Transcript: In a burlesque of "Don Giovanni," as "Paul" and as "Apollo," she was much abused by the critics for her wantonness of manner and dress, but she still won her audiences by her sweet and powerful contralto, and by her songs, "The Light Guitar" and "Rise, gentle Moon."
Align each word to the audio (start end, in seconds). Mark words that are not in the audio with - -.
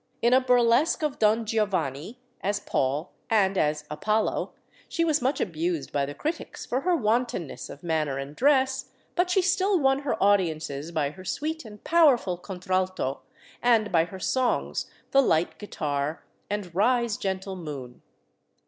In 0.19 0.33
a 0.33 0.41
burlesque 0.41 1.03
of 1.03 1.19
"Don 1.19 1.45
Giovanni," 1.45 2.17
as 2.41 2.59
"Paul" 2.59 3.13
and 3.29 3.55
as 3.55 3.85
"Apollo," 3.91 4.53
she 4.89 5.05
was 5.05 5.21
much 5.21 5.39
abused 5.39 5.91
by 5.91 6.07
the 6.07 6.15
critics 6.15 6.65
for 6.65 6.81
her 6.81 6.95
wantonness 6.95 7.69
of 7.69 7.83
manner 7.83 8.17
and 8.17 8.35
dress, 8.35 8.89
but 9.13 9.29
she 9.29 9.43
still 9.43 9.79
won 9.79 9.99
her 9.99 10.15
audiences 10.19 10.91
by 10.91 11.11
her 11.11 11.23
sweet 11.23 11.65
and 11.65 11.83
powerful 11.83 12.35
contralto, 12.35 13.21
and 13.61 13.91
by 13.91 14.05
her 14.05 14.19
songs, 14.19 14.89
"The 15.11 15.21
Light 15.21 15.59
Guitar" 15.59 16.25
and 16.49 16.73
"Rise, 16.73 17.15
gentle 17.15 17.55
Moon." 17.55 18.01